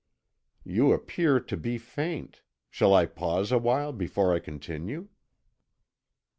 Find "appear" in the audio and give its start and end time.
0.93-1.39